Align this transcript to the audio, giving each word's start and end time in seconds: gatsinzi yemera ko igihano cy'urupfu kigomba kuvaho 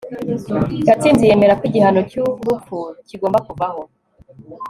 gatsinzi 0.87 1.29
yemera 1.29 1.57
ko 1.59 1.63
igihano 1.69 1.99
cy'urupfu 2.09 2.77
kigomba 3.07 3.39
kuvaho 3.47 3.81